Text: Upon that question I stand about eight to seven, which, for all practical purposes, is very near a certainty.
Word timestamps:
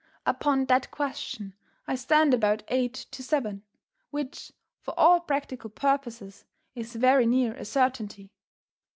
Upon 0.25 0.65
that 0.65 0.89
question 0.89 1.53
I 1.85 1.93
stand 1.93 2.33
about 2.33 2.63
eight 2.69 2.95
to 3.11 3.21
seven, 3.21 3.61
which, 4.09 4.51
for 4.81 4.99
all 4.99 5.19
practical 5.19 5.69
purposes, 5.69 6.43
is 6.73 6.95
very 6.95 7.27
near 7.27 7.53
a 7.53 7.65
certainty. 7.65 8.31